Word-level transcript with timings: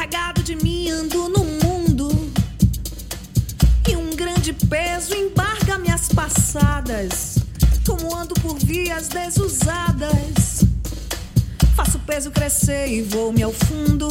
Carregado 0.00 0.42
de 0.42 0.56
mim 0.56 0.88
ando 0.88 1.28
no 1.28 1.44
mundo. 1.44 2.08
E 3.86 3.94
um 3.94 4.16
grande 4.16 4.54
peso 4.54 5.14
embarga 5.14 5.76
minhas 5.76 6.08
passadas. 6.08 7.36
Como 7.86 8.16
ando 8.16 8.32
por 8.36 8.58
vias 8.60 9.08
desusadas. 9.08 10.64
Faço 11.76 11.98
peso 11.98 12.30
crescer 12.30 12.88
e 12.88 13.02
vou-me 13.02 13.42
ao 13.42 13.52
fundo. 13.52 14.08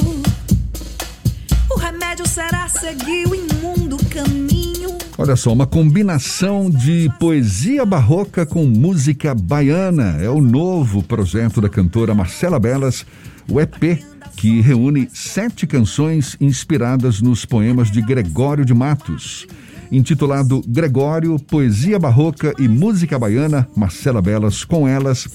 O 1.71 1.75
remédio 1.75 2.27
será 2.27 2.69
seguir 2.69 3.27
o 3.27 3.33
imundo 3.33 3.97
caminho. 4.11 4.68
Olha 5.17 5.35
só, 5.35 5.51
uma 5.51 5.67
combinação 5.67 6.69
de 6.69 7.11
poesia 7.19 7.85
barroca 7.85 8.45
com 8.45 8.65
música 8.65 9.35
baiana. 9.35 10.17
É 10.21 10.29
o 10.29 10.39
novo 10.39 11.03
projeto 11.03 11.59
da 11.59 11.67
cantora 11.67 12.15
Marcela 12.15 12.57
Belas, 12.57 13.05
o 13.49 13.59
EP, 13.59 14.01
que 14.37 14.61
reúne 14.61 15.09
sete 15.13 15.67
canções 15.67 16.37
inspiradas 16.39 17.21
nos 17.21 17.43
poemas 17.43 17.91
de 17.91 18.01
Gregório 18.01 18.63
de 18.63 18.73
Matos. 18.73 19.45
Intitulado 19.91 20.61
Gregório, 20.67 21.39
Poesia 21.39 21.97
Barroca 21.97 22.53
e 22.59 22.67
Música 22.67 23.17
Baiana, 23.17 23.67
Marcela 23.75 24.21
Belas 24.21 24.63
com 24.63 24.87
elas. 24.87 25.27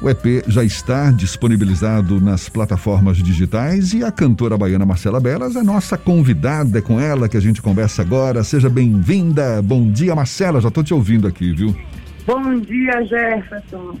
O 0.00 0.08
EP 0.08 0.44
já 0.46 0.62
está 0.62 1.10
disponibilizado 1.10 2.20
nas 2.20 2.48
plataformas 2.48 3.16
digitais 3.18 3.92
e 3.92 4.04
a 4.04 4.12
cantora 4.12 4.56
baiana 4.56 4.86
Marcela 4.86 5.18
Belas 5.18 5.56
é 5.56 5.62
nossa 5.62 5.98
convidada, 5.98 6.78
é 6.78 6.82
com 6.82 7.00
ela 7.00 7.28
que 7.28 7.36
a 7.36 7.40
gente 7.40 7.60
conversa 7.60 8.02
agora. 8.02 8.44
Seja 8.44 8.70
bem-vinda. 8.70 9.60
Bom 9.60 9.90
dia, 9.90 10.14
Marcela. 10.14 10.60
Já 10.60 10.68
estou 10.68 10.84
te 10.84 10.94
ouvindo 10.94 11.26
aqui, 11.26 11.52
viu? 11.52 11.76
Bom 12.24 12.60
dia, 12.60 13.04
Jefferson. 13.04 13.96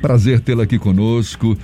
Prazer 0.00 0.40
tê-la 0.40 0.62
aqui 0.62 0.78
conosco. 0.78 1.58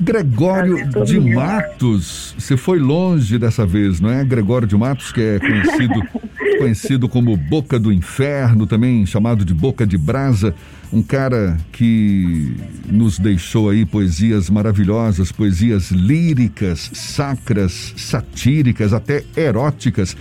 Gregório 0.00 0.88
de 1.04 1.18
Matos, 1.18 2.34
você 2.38 2.56
foi 2.56 2.78
longe 2.78 3.36
dessa 3.36 3.66
vez, 3.66 4.00
não 4.00 4.10
é? 4.10 4.24
Gregório 4.24 4.66
de 4.66 4.76
Matos, 4.76 5.10
que 5.10 5.20
é 5.20 5.38
conhecido, 5.40 6.02
conhecido 6.58 7.08
como 7.08 7.36
Boca 7.36 7.80
do 7.80 7.92
Inferno, 7.92 8.64
também 8.64 9.04
chamado 9.04 9.44
de 9.44 9.52
Boca 9.52 9.84
de 9.84 9.98
Brasa, 9.98 10.54
um 10.92 11.02
cara 11.02 11.56
que 11.72 12.56
nos 12.86 13.18
deixou 13.18 13.70
aí 13.70 13.84
poesias 13.84 14.48
maravilhosas, 14.48 15.32
poesias 15.32 15.90
líricas, 15.90 16.90
sacras, 16.94 17.92
satíricas, 17.96 18.92
até 18.92 19.24
eróticas. 19.36 20.16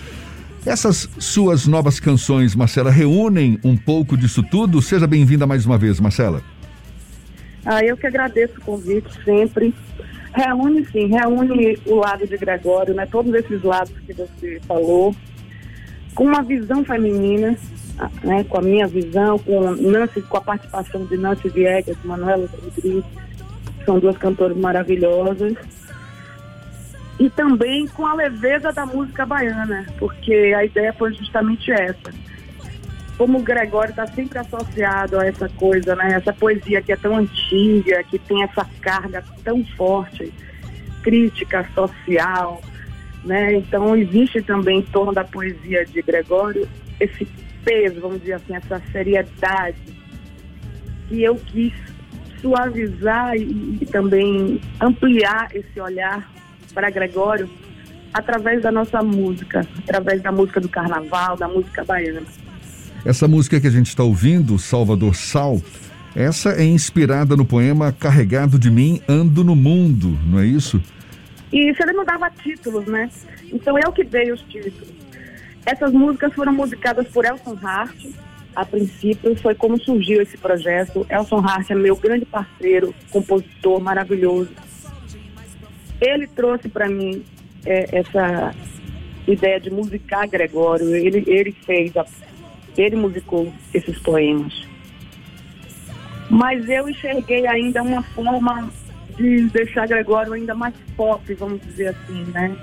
Essas 0.65 1.07
suas 1.19 1.67
novas 1.67 1.99
canções, 1.99 2.55
Marcela, 2.55 2.91
reúnem 2.91 3.59
um 3.63 3.77
pouco 3.77 4.17
disso 4.17 4.43
tudo? 4.43 4.81
Seja 4.81 5.05
bem-vinda 5.05 5.45
mais 5.45 5.65
uma 5.65 5.77
vez, 5.77 5.99
Marcela. 5.99 6.41
Ah, 7.69 7.83
eu 7.83 7.97
que 7.97 8.07
agradeço 8.07 8.57
o 8.59 8.61
convite 8.61 9.09
sempre. 9.25 9.73
Reúne, 10.33 10.85
sim, 10.85 11.07
reúne 11.07 11.77
o 11.85 11.95
lado 11.95 12.25
de 12.25 12.37
Gregório, 12.37 12.93
né? 12.93 13.05
Todos 13.05 13.33
esses 13.33 13.61
lados 13.61 13.93
que 14.05 14.13
você 14.13 14.61
falou, 14.65 15.13
com 16.15 16.23
uma 16.23 16.41
visão 16.41 16.85
feminina, 16.85 17.57
né? 18.23 18.45
Com 18.45 18.59
a 18.59 18.61
minha 18.61 18.87
visão, 18.87 19.37
com 19.37 19.71
Nancy, 19.71 20.21
com 20.21 20.37
a 20.37 20.41
participação 20.41 21.05
de 21.07 21.17
Nancy 21.17 21.49
Viegas, 21.49 21.97
Manuela 22.05 22.47
Rodrigues, 22.47 23.03
são 23.83 23.99
duas 23.99 24.17
cantoras 24.17 24.55
maravilhosas. 24.55 25.53
E 27.19 27.29
também 27.31 27.85
com 27.87 28.05
a 28.05 28.13
leveza 28.13 28.71
da 28.71 28.85
música 28.85 29.25
baiana, 29.25 29.85
porque 29.99 30.53
a 30.55 30.63
ideia 30.63 30.93
foi 30.93 31.13
justamente 31.13 31.69
essa 31.69 32.13
como 33.17 33.39
o 33.39 33.41
Gregório 33.41 33.89
está 33.89 34.05
sempre 34.05 34.37
associado 34.37 35.19
a 35.19 35.25
essa 35.25 35.49
coisa, 35.49 35.95
né? 35.95 36.13
Essa 36.13 36.31
poesia 36.31 36.81
que 36.81 36.91
é 36.91 36.95
tão 36.95 37.17
antiga, 37.17 38.03
que 38.03 38.19
tem 38.19 38.43
essa 38.43 38.65
carga 38.79 39.23
tão 39.43 39.65
forte, 39.75 40.31
crítica 41.01 41.67
social, 41.73 42.61
né? 43.23 43.55
Então 43.55 43.95
existe 43.95 44.41
também 44.43 44.79
em 44.79 44.83
torno 44.83 45.13
da 45.13 45.23
poesia 45.23 45.83
de 45.85 46.01
Gregório 46.01 46.67
esse 46.99 47.25
peso, 47.65 47.99
vamos 47.99 48.19
dizer 48.19 48.33
assim, 48.33 48.55
essa 48.55 48.81
seriedade 48.91 49.77
que 51.09 51.23
eu 51.23 51.35
quis 51.35 51.73
suavizar 52.39 53.35
e, 53.35 53.79
e 53.81 53.85
também 53.87 54.61
ampliar 54.79 55.49
esse 55.55 55.79
olhar 55.79 56.31
para 56.73 56.91
Gregório 56.91 57.49
através 58.13 58.61
da 58.61 58.71
nossa 58.71 59.01
música, 59.01 59.65
através 59.79 60.21
da 60.21 60.31
música 60.31 60.61
do 60.61 60.69
carnaval, 60.69 61.35
da 61.35 61.47
música 61.47 61.83
baiana. 61.83 62.21
Essa 63.05 63.27
música 63.27 63.59
que 63.59 63.67
a 63.67 63.71
gente 63.71 63.87
está 63.87 64.03
ouvindo, 64.03 64.57
Salvador 64.57 65.15
Sal, 65.15 65.61
essa 66.15 66.51
é 66.53 66.65
inspirada 66.65 67.35
no 67.35 67.45
poema 67.45 67.91
Carregado 67.91 68.57
de 68.57 68.71
Mim, 68.71 69.01
Ando 69.07 69.43
no 69.43 69.55
Mundo, 69.55 70.17
não 70.25 70.39
é 70.39 70.45
isso? 70.45 70.81
Isso, 71.51 71.81
ele 71.83 71.93
não 71.93 72.03
dava 72.03 72.29
títulos, 72.29 72.85
né? 72.85 73.09
Então 73.51 73.77
eu 73.77 73.91
que 73.91 74.03
dei 74.03 74.31
os 74.31 74.41
títulos. 74.41 74.89
Essas 75.65 75.91
músicas 75.93 76.33
foram 76.33 76.53
musicadas 76.53 77.07
por 77.09 77.23
Elson 77.23 77.57
Hart, 77.61 77.95
a 78.55 78.65
princípio, 78.65 79.35
foi 79.35 79.53
como 79.53 79.79
surgiu 79.79 80.21
esse 80.21 80.37
projeto. 80.37 81.05
Elson 81.09 81.39
Hart 81.39 81.69
é 81.69 81.75
meu 81.75 81.95
grande 81.95 82.25
parceiro, 82.25 82.93
compositor 83.11 83.79
maravilhoso. 83.79 84.49
Ele 86.01 86.25
trouxe 86.27 86.67
para 86.67 86.89
mim 86.89 87.23
é, 87.65 87.99
essa 87.99 88.55
ideia 89.27 89.59
de 89.59 89.69
musicar 89.69 90.27
Gregório. 90.27 90.95
Ele, 90.95 91.23
ele 91.27 91.51
fez 91.51 91.95
a 91.95 92.05
ele 92.77 92.95
musicou 92.95 93.51
esses 93.73 93.97
poemas. 93.99 94.67
Mas 96.29 96.67
eu 96.67 96.89
enxerguei 96.89 97.47
ainda 97.47 97.81
uma 97.81 98.03
forma 98.03 98.69
de 99.17 99.43
deixar 99.49 99.87
Gregório 99.87 100.33
ainda 100.33 100.53
mais 100.53 100.73
pop, 100.95 101.33
vamos 101.33 101.61
dizer 101.61 101.87
assim, 101.87 102.23
né? 102.33 102.55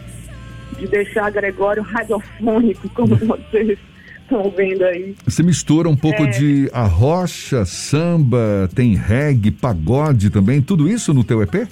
De 0.79 0.87
deixar 0.87 1.31
Gregório 1.31 1.83
radiofônico, 1.83 2.89
como 2.91 3.17
vocês 3.17 3.79
estão 4.23 4.51
vendo 4.51 4.85
aí. 4.85 5.15
Você 5.25 5.43
mistura 5.43 5.89
um 5.89 5.97
pouco 5.97 6.23
é... 6.25 6.27
de 6.27 6.71
arrocha, 6.73 7.65
samba, 7.65 8.69
tem 8.75 8.95
reggae, 8.95 9.51
pagode 9.51 10.31
também, 10.31 10.61
tudo 10.61 10.89
isso 10.89 11.15
no 11.15 11.25
teu 11.25 11.43
EP? 11.43 11.69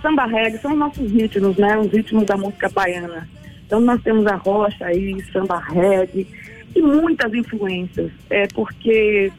Samba 0.00 0.26
reggae 0.26 0.58
são 0.58 0.72
os 0.72 0.78
nossos 0.78 1.10
ritmos, 1.10 1.56
né? 1.56 1.76
Os 1.78 1.90
ritmos 1.92 2.24
da 2.24 2.36
música 2.36 2.68
baiana. 2.68 3.28
Então 3.66 3.80
nós 3.80 4.00
temos 4.02 4.26
a 4.26 4.36
rocha 4.36 4.86
aí, 4.86 5.22
samba 5.32 5.58
reggae, 5.58 6.26
e 6.74 6.82
muitas 6.82 7.32
influências. 7.34 8.10
É 8.30 8.46
porque 8.48 9.32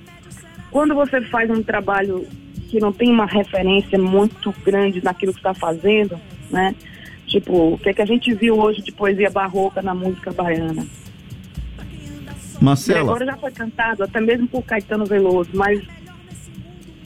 quando 0.71 0.93
você 0.93 1.21
faz 1.21 1.49
um 1.49 1.63
trabalho 1.63 2.27
que 2.69 2.79
não 2.79 2.93
tem 2.93 3.09
uma 3.11 3.25
referência 3.25 3.97
muito 3.97 4.53
grande 4.63 5.03
naquilo 5.03 5.33
que 5.33 5.39
está 5.39 5.53
fazendo, 5.53 6.19
né? 6.49 6.75
Tipo, 7.25 7.73
o 7.73 7.77
que, 7.77 7.89
é 7.89 7.93
que 7.93 8.01
a 8.01 8.05
gente 8.05 8.33
viu 8.33 8.59
hoje 8.59 8.81
de 8.81 8.91
poesia 8.91 9.29
barroca 9.29 9.81
na 9.81 9.93
música 9.93 10.31
baiana? 10.31 10.85
Marcela. 12.59 13.01
agora 13.01 13.25
já 13.25 13.37
foi 13.37 13.51
cantado, 13.51 14.03
até 14.03 14.19
mesmo 14.19 14.47
por 14.47 14.63
Caetano 14.63 15.05
Veloso, 15.05 15.49
mas 15.53 15.81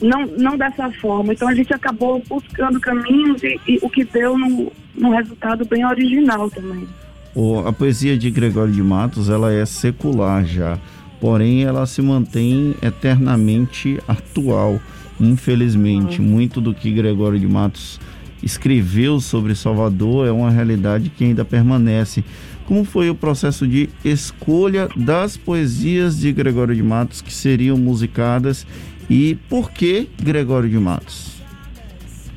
não, 0.02 0.26
não 0.26 0.56
dessa 0.56 0.90
forma. 0.92 1.32
Então 1.32 1.46
a 1.46 1.54
gente 1.54 1.72
acabou 1.72 2.22
buscando 2.28 2.80
caminhos 2.80 3.42
e, 3.42 3.60
e 3.66 3.78
o 3.80 3.88
que 3.88 4.04
deu 4.04 4.36
num, 4.36 4.70
num 4.94 5.10
resultado 5.10 5.64
bem 5.64 5.84
original 5.84 6.50
também. 6.50 6.88
O, 7.34 7.58
a 7.66 7.72
poesia 7.72 8.16
de 8.16 8.30
Gregório 8.30 8.72
de 8.72 8.82
Matos 8.82 9.28
ela 9.28 9.52
é 9.52 9.66
secular 9.66 10.44
já, 10.44 10.78
porém 11.20 11.64
ela 11.64 11.84
se 11.84 12.00
mantém 12.00 12.76
eternamente 12.80 13.98
atual. 14.06 14.80
Infelizmente, 15.20 16.20
uhum. 16.20 16.26
muito 16.26 16.60
do 16.60 16.72
que 16.72 16.92
Gregório 16.92 17.38
de 17.38 17.46
Matos 17.46 18.00
escreveu 18.42 19.20
sobre 19.20 19.54
Salvador 19.54 20.28
é 20.28 20.30
uma 20.30 20.50
realidade 20.50 21.10
que 21.10 21.24
ainda 21.24 21.44
permanece. 21.44 22.22
Como 22.66 22.84
foi 22.84 23.10
o 23.10 23.14
processo 23.14 23.66
de 23.66 23.88
escolha 24.04 24.88
das 24.96 25.36
poesias 25.36 26.18
de 26.18 26.32
Gregório 26.32 26.74
de 26.74 26.82
Matos 26.82 27.20
que 27.20 27.32
seriam 27.32 27.76
musicadas 27.76 28.66
e 29.10 29.36
por 29.48 29.70
que 29.70 30.08
Gregório 30.22 30.68
de 30.68 30.78
Matos? 30.78 31.42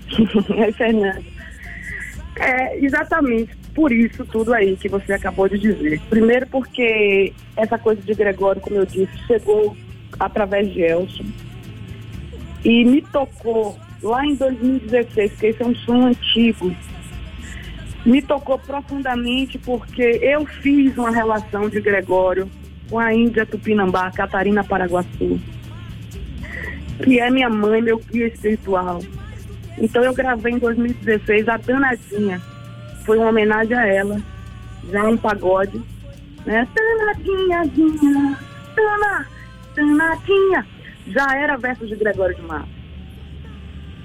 é, 0.50 0.72
Fernando. 0.72 1.24
É, 2.40 2.86
exatamente 2.86 3.57
por 3.77 3.91
isso 3.91 4.25
tudo 4.25 4.56
aí 4.56 4.75
que 4.75 4.89
você 4.89 5.13
acabou 5.13 5.47
de 5.47 5.59
dizer. 5.59 6.01
Primeiro 6.09 6.47
porque 6.47 7.31
essa 7.56 7.77
coisa 7.77 8.01
de 8.01 8.12
Gregório, 8.15 8.59
como 8.59 8.75
eu 8.75 8.88
disse, 8.88 9.15
chegou 9.27 9.77
através 10.19 10.74
de 10.74 10.81
Elson 10.81 11.25
e 12.65 12.83
me 12.83 13.03
tocou 13.03 13.77
lá 14.01 14.25
em 14.25 14.33
2016, 14.33 15.31
porque 15.31 15.45
esse 15.45 15.62
é 15.62 15.65
um 15.68 15.75
sonho 15.75 16.07
antigo. 16.07 16.75
Me 18.03 18.19
tocou 18.19 18.57
profundamente 18.57 19.59
porque 19.59 20.01
eu 20.23 20.44
fiz 20.47 20.97
uma 20.97 21.12
relação 21.12 21.69
de 21.69 21.80
Gregório 21.80 22.50
com 22.89 22.97
a 22.97 23.13
Índia 23.13 23.45
Tupinambá, 23.45 24.09
Catarina 24.09 24.63
Paraguaçu, 24.63 25.39
que 27.03 27.19
é 27.19 27.30
minha 27.30 27.47
mãe, 27.50 27.80
meu 27.80 28.00
guia 28.00 28.25
espiritual. 28.25 29.01
Então 29.77 30.03
eu 30.03 30.15
gravei 30.15 30.53
em 30.53 30.57
2016 30.57 31.47
a 31.47 31.57
Danadinha, 31.57 32.41
foi 33.07 33.18
uma 33.18 33.30
homenagem 33.30 33.75
a 33.75 33.88
ela, 33.88 34.21
já 34.92 35.04
um 35.06 35.15
pagode, 35.15 35.81
né? 36.45 36.68
Tanadinhazinha, 36.75 38.38
tana, 38.75 39.27
tanadinha. 39.74 40.68
Já 41.07 41.25
era 41.38 41.56
verso 41.56 41.88
de 41.88 41.95
Gregório 41.95 42.36
de 42.36 42.42
Matos. 42.42 42.69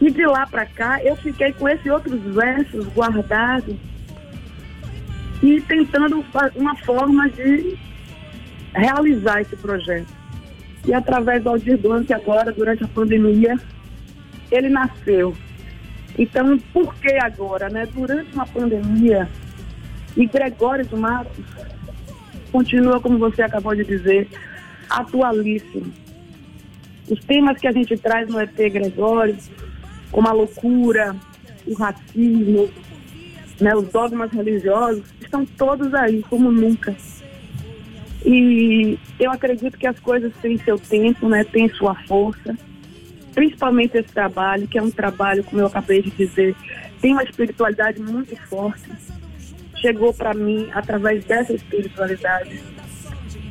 E 0.01 0.09
de 0.09 0.25
lá 0.25 0.47
para 0.47 0.65
cá 0.67 1.03
eu 1.03 1.17
fiquei 1.17 1.53
com 1.53 1.69
esses 1.69 1.87
outros 1.87 2.21
versos 2.33 2.87
guardados 2.95 3.75
e 5.43 5.61
tentando 5.63 6.25
uma 6.55 6.77
forma 6.77 7.29
de 7.31 7.77
realizar 8.73 9.41
esse 9.41 9.57
projeto. 9.57 10.13
E 10.87 10.95
através 10.95 11.43
do 11.43 11.51
Aldir 11.51 11.77
Blanc 11.77 12.13
agora, 12.13 12.53
durante 12.53 12.85
a 12.85 12.89
pandemia, 12.89 13.59
ele 14.51 14.69
nasceu. 14.69 15.35
Então, 16.19 16.59
por 16.73 16.95
que 16.97 17.13
agora, 17.15 17.69
né? 17.69 17.87
Durante 17.87 18.33
uma 18.35 18.47
pandemia, 18.47 19.29
e 20.17 20.27
Gregório 20.27 20.85
de 20.85 20.95
Matos 20.95 21.45
continua, 22.51 23.01
como 23.01 23.19
você 23.19 23.43
acabou 23.43 23.75
de 23.75 23.85
dizer, 23.85 24.29
atualíssimo. 24.89 25.93
Os 27.09 27.19
temas 27.25 27.59
que 27.59 27.67
a 27.67 27.73
gente 27.73 27.97
traz 27.97 28.29
no 28.29 28.39
ET 28.39 28.55
Gregório, 28.55 29.37
como 30.11 30.29
a 30.29 30.33
loucura, 30.33 31.17
o 31.67 31.75
racismo, 31.75 32.69
né, 33.61 33.75
os 33.75 33.89
dogmas 33.89 34.31
religiosos, 34.31 35.05
estão 35.21 35.47
todos 35.47 35.95
aí, 35.95 36.23
como 36.29 36.53
nunca. 36.53 36.95
E 38.25 38.99
eu 39.19 39.31
acredito 39.31 39.79
que 39.79 39.87
as 39.87 39.99
coisas 39.99 40.33
têm 40.43 40.59
seu 40.59 40.79
tempo, 40.79 41.29
né, 41.29 41.43
têm 41.45 41.69
sua 41.71 41.95
força. 42.07 42.57
Principalmente 43.35 43.97
esse 43.97 44.13
trabalho, 44.13 44.69
que 44.69 44.79
é 44.79 44.83
um 44.83 44.91
trabalho, 44.91 45.43
como 45.45 45.63
eu 45.63 45.67
acabei 45.67 46.03
de 46.03 46.11
dizer, 46.11 46.55
tem 47.01 47.13
uma 47.13 47.25
espiritualidade 47.25 48.01
muito 48.01 48.37
forte. 48.49 48.91
Chegou 49.81 50.13
para 50.13 50.35
mim 50.35 50.69
através 50.73 51.25
dessa 51.25 51.53
espiritualidade. 51.53 52.61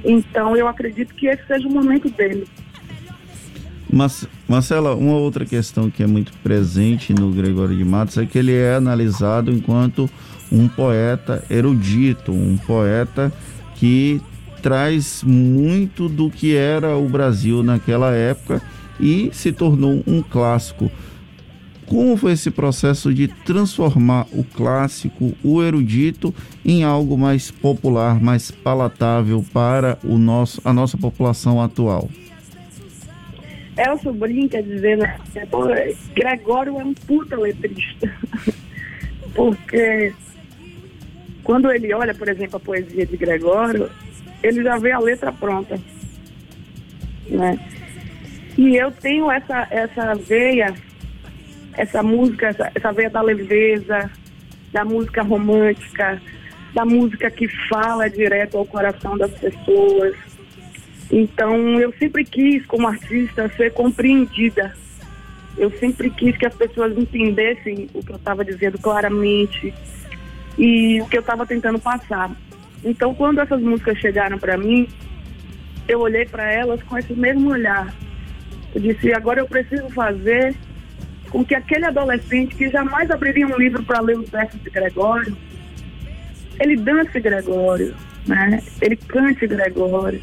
Então 0.04 0.56
eu 0.56 0.68
acredito 0.68 1.14
que 1.14 1.28
esse 1.28 1.46
seja 1.46 1.68
o 1.68 1.72
momento 1.72 2.10
dele. 2.10 2.48
Mas, 3.92 4.26
Marcela, 4.48 4.96
uma 4.96 5.18
outra 5.18 5.46
questão 5.46 5.90
que 5.90 6.02
é 6.02 6.08
muito 6.08 6.32
presente 6.38 7.14
no 7.14 7.30
Gregório 7.32 7.76
de 7.76 7.84
Matos 7.84 8.18
é 8.18 8.26
que 8.26 8.38
ele 8.38 8.54
é 8.54 8.76
analisado 8.76 9.52
enquanto 9.52 10.10
um 10.50 10.68
poeta 10.68 11.44
erudito, 11.50 12.32
um 12.32 12.58
poeta 12.58 13.34
que 13.76 14.22
traz 14.62 15.24
muito 15.24 16.08
do 16.08 16.30
que 16.30 16.56
era 16.56 16.96
o 16.96 17.10
Brasil 17.10 17.64
naquela 17.64 18.14
época 18.14 18.62
e 19.02 19.30
se 19.34 19.52
tornou 19.52 20.04
um 20.06 20.22
clássico. 20.22 20.92
Como 21.88 22.16
foi 22.16 22.32
esse 22.34 22.50
processo 22.50 23.14
de 23.14 23.28
transformar 23.28 24.26
o 24.32 24.46
clássico, 24.46 25.34
o 25.44 25.62
erudito, 25.62 26.34
em 26.64 26.86
algo 26.86 27.18
mais 27.18 27.52
popular, 27.52 28.22
mais 28.22 28.50
palatável 28.50 29.44
para 29.52 30.00
o 30.04 30.18
nosso, 30.18 30.62
a 30.64 30.72
nossa 30.72 30.98
população 30.98 31.62
atual? 31.62 32.10
Elcio 33.78 34.14
brinca 34.14 34.62
dizendo 34.62 35.04
que 35.34 36.22
Gregório 36.22 36.80
é 36.80 36.84
um 36.84 36.94
puta 36.94 37.36
letrista. 37.36 38.14
Porque 39.34 40.14
quando 41.44 41.72
ele 41.72 41.94
olha, 41.94 42.14
por 42.14 42.30
exemplo, 42.30 42.58
a 42.58 42.60
poesia 42.60 43.06
de 43.06 43.18
Gregório, 43.18 43.90
ele 44.44 44.64
já 44.64 44.78
vê 44.78 44.92
a 44.92 45.00
letra 45.00 45.32
pronta. 45.32 45.80
Né? 47.30 47.60
E 48.58 48.76
eu 48.76 48.92
tenho 48.92 49.32
essa, 49.32 49.68
essa 49.70 50.14
veia, 50.16 50.74
essa 51.74 52.04
música, 52.04 52.48
essa, 52.48 52.72
essa 52.76 52.92
veia 52.92 53.10
da 53.10 53.22
leveza, 53.22 54.10
da 54.72 54.86
música 54.86 55.22
romântica, 55.24 56.22
da 56.74 56.86
música 56.86 57.30
que 57.32 57.48
fala 57.68 58.10
direto 58.10 58.58
ao 58.58 58.66
coração 58.66 59.18
das 59.18 59.32
pessoas 59.32 60.16
então, 61.12 61.78
eu 61.80 61.94
sempre 62.00 62.24
quis, 62.24 62.66
como 62.66 62.88
artista, 62.88 63.52
ser 63.58 63.74
compreendida. 63.74 64.74
Eu 65.58 65.70
sempre 65.72 66.10
quis 66.10 66.38
que 66.38 66.46
as 66.46 66.56
pessoas 66.56 66.98
entendessem 66.98 67.90
o 67.94 68.02
que 68.02 68.14
eu 68.14 68.16
estava 68.16 68.46
dizendo 68.46 68.80
claramente 68.80 69.74
e 70.58 71.02
o 71.02 71.08
que 71.08 71.18
eu 71.18 71.22
estava 71.22 71.46
tentando 71.46 71.78
passar. 71.80 72.32
Então, 72.84 73.14
quando 73.14 73.40
essas 73.40 73.62
músicas 73.62 73.98
chegaram 73.98 74.40
para 74.40 74.58
mim, 74.58 74.88
eu 75.86 76.00
olhei 76.00 76.26
para 76.26 76.50
elas 76.50 76.82
com 76.84 76.98
esse 76.98 77.14
mesmo 77.14 77.52
olhar. 77.52 77.94
Eu 78.74 78.82
disse: 78.82 79.14
agora 79.14 79.40
eu 79.40 79.48
preciso 79.48 79.90
fazer 79.90 80.56
com 81.30 81.46
que 81.46 81.56
aquele 81.56 81.86
adolescente 81.86 82.56
que 82.56 82.70
jamais 82.70 83.10
abriria 83.10 83.48
um 83.48 83.58
livro 83.58 83.84
para 83.84 84.02
ler 84.02 84.18
os 84.18 84.30
versos 84.30 84.62
de 84.62 84.70
Gregório, 84.70 85.36
ele 86.60 86.76
dance 86.76 87.20
Gregório, 87.20 87.96
né? 88.28 88.62
Ele 88.82 88.96
cante 88.96 89.48
Gregório 89.48 90.22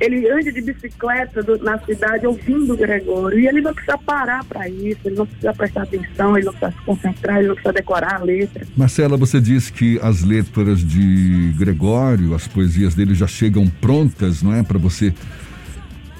ele 0.00 0.28
ande 0.30 0.52
de 0.52 0.60
bicicleta 0.60 1.42
do, 1.42 1.58
na 1.58 1.78
cidade 1.78 2.26
ouvindo 2.26 2.76
Gregório. 2.76 3.38
E 3.38 3.46
ele 3.46 3.60
não 3.60 3.72
precisa 3.72 3.96
parar 3.98 4.44
para 4.44 4.68
isso, 4.68 5.00
ele 5.04 5.16
não 5.16 5.26
precisa 5.26 5.52
prestar 5.54 5.82
atenção, 5.82 6.36
ele 6.36 6.46
não 6.46 6.52
precisa 6.52 6.78
se 6.78 6.84
concentrar, 6.84 7.38
ele 7.38 7.48
não 7.48 7.54
precisa 7.54 7.72
decorar 7.72 8.20
a 8.20 8.24
letra. 8.24 8.66
Marcela, 8.76 9.16
você 9.16 9.40
disse 9.40 9.72
que 9.72 9.98
as 10.02 10.22
letras 10.22 10.80
de 10.80 11.54
Gregório, 11.58 12.34
as 12.34 12.46
poesias 12.46 12.94
dele 12.94 13.14
já 13.14 13.26
chegam 13.26 13.66
prontas, 13.68 14.42
não 14.42 14.54
é? 14.54 14.62
Para 14.62 14.78
você 14.78 15.14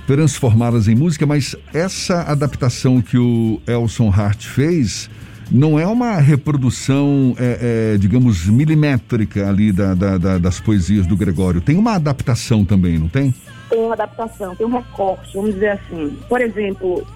transformá-las 0.07 0.89
em 0.89 0.95
música, 0.95 1.27
mas 1.27 1.57
essa 1.75 2.23
adaptação 2.23 3.01
que 3.03 3.19
o 3.19 3.61
Elson 3.67 4.11
Hart 4.11 4.45
fez 4.47 5.11
não 5.51 5.79
é 5.79 5.87
uma 5.87 6.17
reprodução, 6.17 7.35
é, 7.39 7.95
é, 7.95 7.99
digamos, 7.99 8.47
milimétrica 8.47 9.49
ali 9.49 9.73
da, 9.73 9.95
da, 9.95 10.19
da, 10.19 10.39
das 10.39 10.59
poesias 10.61 11.07
do 11.07 11.17
Gregório. 11.17 11.61
Tem 11.61 11.77
uma 11.77 11.95
adaptação 11.95 12.65
também, 12.65 12.99
não 12.99 13.09
tem? 13.09 13.33
tem 13.69 13.81
uma 13.81 13.95
adaptação, 13.95 14.55
tem 14.55 14.67
um 14.67 14.77
recorte, 14.77 15.35
vamos 15.35 15.55
dizer 15.55 15.71
assim. 15.71 16.17
Por 16.29 16.41
exemplo, 16.41 17.07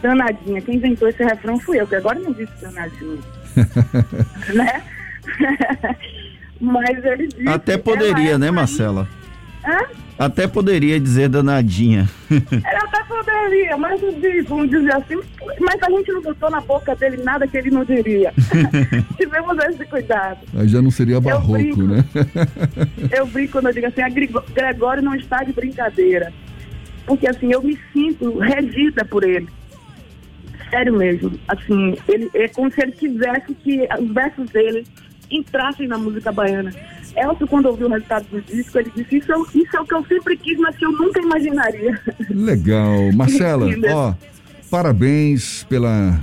Danadinha, 0.00 0.60
quem 0.60 0.76
inventou 0.76 1.08
esse 1.08 1.22
refrão 1.22 1.58
fui 1.58 1.80
eu, 1.80 1.86
que 1.86 1.94
agora 1.94 2.18
não 2.18 2.32
disse 2.32 2.52
Danadinha. 2.60 3.18
né? 4.54 4.82
Mas 6.60 7.04
ele 7.04 7.28
disse. 7.28 7.48
Até 7.48 7.76
poderia, 7.76 8.38
né, 8.38 8.50
Marcela? 8.50 9.08
Até 10.22 10.46
poderia 10.46 11.00
dizer 11.00 11.28
danadinha. 11.28 12.08
Ele 12.30 12.62
até 12.64 13.02
poderia, 13.02 13.76
mas 13.76 14.00
vamos 14.46 14.70
dizer 14.70 14.94
assim, 14.94 15.16
mas 15.58 15.82
a 15.82 15.90
gente 15.90 16.12
não 16.12 16.22
botou 16.22 16.48
na 16.48 16.60
boca 16.60 16.94
dele 16.94 17.24
nada 17.24 17.44
que 17.44 17.56
ele 17.56 17.72
não 17.72 17.84
diria. 17.84 18.32
Tivemos 19.18 19.58
esse 19.64 19.84
cuidado. 19.84 20.38
Aí 20.56 20.68
já 20.68 20.80
não 20.80 20.92
seria 20.92 21.20
barroco, 21.20 21.52
brinco, 21.52 21.82
né? 21.82 22.04
eu 23.10 23.26
brinco 23.26 23.52
quando 23.52 23.66
eu 23.66 23.72
digo 23.72 23.86
assim, 23.88 24.00
a 24.02 24.08
Gregório 24.08 25.02
não 25.02 25.16
está 25.16 25.42
de 25.42 25.52
brincadeira. 25.52 26.32
Porque 27.04 27.26
assim, 27.26 27.52
eu 27.52 27.60
me 27.60 27.76
sinto 27.92 28.38
regida 28.38 29.04
por 29.04 29.24
ele. 29.24 29.48
Sério 30.70 30.96
mesmo. 30.96 31.32
Assim, 31.48 31.96
ele 32.08 32.30
é 32.34 32.46
como 32.46 32.70
se 32.70 32.80
ele 32.80 32.92
quisesse 32.92 33.54
que 33.56 33.88
os 34.00 34.14
versos 34.14 34.48
dele 34.50 34.86
entrassem 35.36 35.88
na 35.88 35.98
música 35.98 36.30
baiana. 36.30 36.72
Elcio, 37.16 37.46
quando 37.46 37.66
ouviu 37.66 37.88
o 37.88 37.90
resultado 37.90 38.26
do 38.30 38.40
disco, 38.40 38.78
ele 38.78 38.92
disse: 38.94 39.16
Isso, 39.18 39.32
é 39.32 39.36
isso 39.54 39.76
é 39.76 39.80
o 39.80 39.84
que 39.84 39.94
eu 39.94 40.04
sempre 40.06 40.36
quis, 40.36 40.58
mas 40.58 40.76
que 40.76 40.84
eu 40.84 40.92
nunca 40.92 41.20
imaginaria. 41.20 42.00
Legal. 42.30 43.12
Marcela, 43.12 43.66
ó, 43.92 44.14
parabéns 44.70 45.64
pela, 45.68 46.18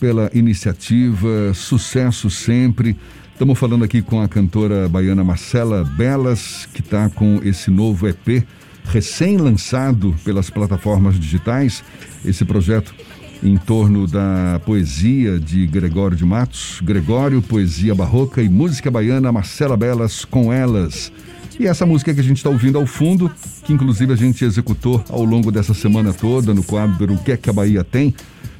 pela 0.00 0.30
iniciativa, 0.34 1.52
sucesso 1.54 2.28
sempre. 2.30 2.96
Estamos 3.32 3.58
falando 3.58 3.84
aqui 3.84 4.00
com 4.00 4.20
a 4.20 4.28
cantora 4.28 4.88
baiana 4.88 5.22
Marcela 5.22 5.84
Belas, 5.84 6.66
que 6.72 6.80
está 6.80 7.10
com 7.10 7.40
esse 7.44 7.70
novo 7.70 8.08
EP 8.08 8.46
recém-lançado 8.86 10.14
pelas 10.24 10.48
plataformas 10.48 11.18
digitais. 11.18 11.84
Esse 12.24 12.44
projeto 12.44 12.94
em 13.42 13.56
torno 13.56 14.06
da 14.06 14.60
poesia 14.64 15.38
de 15.38 15.66
Gregório 15.66 16.16
de 16.16 16.24
Matos, 16.24 16.80
Gregório, 16.82 17.42
poesia 17.42 17.94
barroca 17.94 18.42
e 18.42 18.48
música 18.48 18.90
baiana, 18.90 19.32
Marcela 19.32 19.76
Belas 19.76 20.24
com 20.24 20.52
elas. 20.52 21.12
E 21.58 21.66
essa 21.66 21.86
música 21.86 22.12
que 22.12 22.20
a 22.20 22.22
gente 22.22 22.38
está 22.38 22.50
ouvindo 22.50 22.76
ao 22.76 22.86
fundo, 22.86 23.30
que 23.64 23.72
inclusive 23.72 24.12
a 24.12 24.16
gente 24.16 24.44
executou 24.44 25.02
ao 25.08 25.24
longo 25.24 25.50
dessa 25.50 25.72
semana 25.72 26.12
toda 26.12 26.52
no 26.52 26.62
quadro 26.62 27.14
O 27.14 27.18
que 27.18 27.32
é 27.32 27.36
que 27.36 27.48
a 27.48 27.52
Bahia 27.52 27.82
tem? 27.82 28.14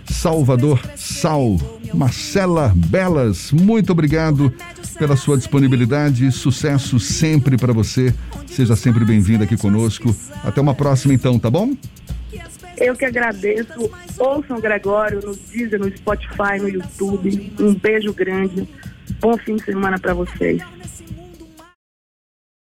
Salvador 0.09 0.81
Sal, 0.95 1.59
Marcela 1.93 2.73
Belas, 2.75 3.51
muito 3.53 3.91
obrigado 3.91 4.53
pela 4.99 5.17
sua 5.17 5.37
disponibilidade, 5.37 6.31
sucesso 6.33 6.99
sempre 6.99 7.57
para 7.57 7.73
você. 7.73 8.15
Seja 8.47 8.75
sempre 8.77 9.05
bem-vindo 9.05 9.45
aqui 9.45 9.57
conosco. 9.57 10.15
Até 10.43 10.61
uma 10.61 10.75
próxima 10.75 11.13
então, 11.13 11.39
tá 11.39 11.51
bom? 11.51 11.75
Eu 12.77 12.95
que 12.95 13.05
agradeço. 13.05 13.91
Ouçam 14.19 14.61
Gregório 14.61 15.21
no 15.25 15.35
Deezer, 15.35 15.79
no 15.79 15.95
Spotify, 15.97 16.59
no 16.61 16.69
YouTube. 16.69 17.53
Um 17.59 17.75
beijo 17.75 18.13
grande. 18.13 18.69
Bom 19.21 19.37
fim 19.39 19.57
de 19.57 19.65
semana 19.65 19.99
para 19.99 20.15
vocês. 20.15 20.63